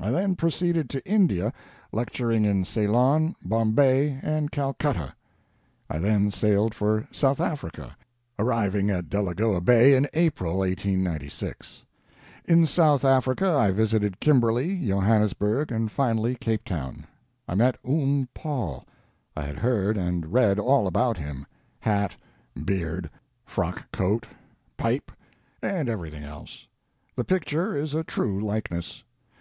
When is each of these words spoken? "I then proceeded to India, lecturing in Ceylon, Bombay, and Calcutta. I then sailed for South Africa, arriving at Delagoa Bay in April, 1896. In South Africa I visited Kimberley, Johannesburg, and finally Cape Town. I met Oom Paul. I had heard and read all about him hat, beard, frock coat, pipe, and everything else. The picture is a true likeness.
"I 0.00 0.10
then 0.10 0.34
proceeded 0.34 0.90
to 0.90 1.08
India, 1.08 1.52
lecturing 1.92 2.44
in 2.44 2.64
Ceylon, 2.64 3.36
Bombay, 3.44 4.18
and 4.20 4.50
Calcutta. 4.50 5.14
I 5.88 5.98
then 6.00 6.32
sailed 6.32 6.74
for 6.74 7.06
South 7.12 7.40
Africa, 7.40 7.96
arriving 8.40 8.90
at 8.90 9.08
Delagoa 9.08 9.60
Bay 9.60 9.94
in 9.94 10.08
April, 10.14 10.58
1896. 10.58 11.84
In 12.44 12.66
South 12.66 13.04
Africa 13.04 13.50
I 13.52 13.70
visited 13.70 14.18
Kimberley, 14.18 14.84
Johannesburg, 14.84 15.70
and 15.70 15.92
finally 15.92 16.34
Cape 16.34 16.64
Town. 16.64 17.06
I 17.46 17.54
met 17.54 17.78
Oom 17.88 18.28
Paul. 18.34 18.84
I 19.36 19.42
had 19.44 19.58
heard 19.58 19.96
and 19.96 20.32
read 20.32 20.58
all 20.58 20.88
about 20.88 21.18
him 21.18 21.46
hat, 21.78 22.16
beard, 22.64 23.08
frock 23.46 23.92
coat, 23.92 24.26
pipe, 24.76 25.12
and 25.62 25.88
everything 25.88 26.24
else. 26.24 26.66
The 27.14 27.22
picture 27.24 27.76
is 27.76 27.94
a 27.94 28.02
true 28.02 28.44
likeness. 28.44 29.04